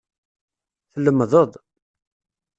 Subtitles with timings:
[0.91, 1.51] Tlemdeḍ.